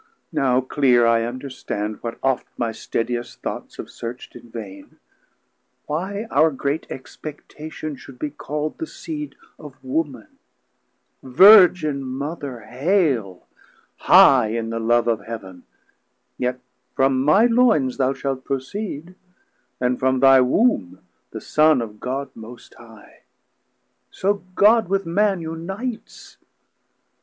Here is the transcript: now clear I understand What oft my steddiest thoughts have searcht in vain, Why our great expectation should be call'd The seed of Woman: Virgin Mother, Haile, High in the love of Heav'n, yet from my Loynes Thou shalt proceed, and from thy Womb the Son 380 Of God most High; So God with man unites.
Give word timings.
now 0.31 0.59
clear 0.59 1.05
I 1.05 1.21
understand 1.25 1.99
What 2.01 2.17
oft 2.23 2.47
my 2.57 2.71
steddiest 2.71 3.41
thoughts 3.43 3.77
have 3.77 3.85
searcht 3.85 4.35
in 4.35 4.49
vain, 4.49 4.97
Why 5.85 6.25
our 6.31 6.49
great 6.49 6.87
expectation 6.89 7.95
should 7.95 8.17
be 8.17 8.31
call'd 8.31 8.79
The 8.79 8.87
seed 8.87 9.35
of 9.59 9.75
Woman: 9.83 10.39
Virgin 11.21 12.01
Mother, 12.01 12.61
Haile, 12.61 13.45
High 13.97 14.47
in 14.47 14.71
the 14.71 14.79
love 14.79 15.07
of 15.07 15.23
Heav'n, 15.27 15.65
yet 16.39 16.59
from 16.95 17.21
my 17.21 17.45
Loynes 17.45 17.97
Thou 17.97 18.13
shalt 18.15 18.43
proceed, 18.43 19.13
and 19.79 19.99
from 19.99 20.19
thy 20.19 20.41
Womb 20.41 20.97
the 21.29 21.39
Son 21.39 21.77
380 21.77 21.83
Of 21.83 21.99
God 22.03 22.29
most 22.33 22.73
High; 22.73 23.21
So 24.09 24.41
God 24.55 24.87
with 24.87 25.05
man 25.05 25.41
unites. 25.41 26.37